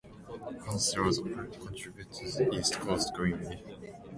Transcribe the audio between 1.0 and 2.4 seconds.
the park contribute to